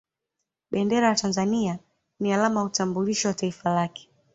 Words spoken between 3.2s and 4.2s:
wa Taifa lake